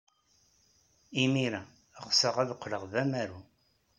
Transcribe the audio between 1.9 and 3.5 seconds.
ɣseɣ ad qqleɣ d amaru.